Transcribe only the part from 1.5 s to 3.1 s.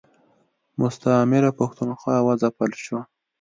پښتونخوا و ځپل شوه.